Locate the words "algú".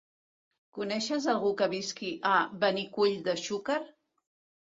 1.33-1.51